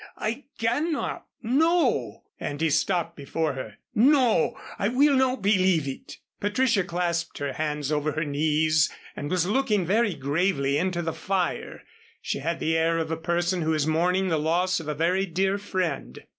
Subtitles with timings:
[0.17, 3.75] I cannot no" And he stopped before her.
[3.93, 9.45] "No, I will not believe it!" Patricia clasped her hands over her knees and was
[9.45, 11.83] looking very gravely into the fire.
[12.19, 15.27] She had the air of a person who is mourning the loss of a very
[15.27, 16.23] dear friend.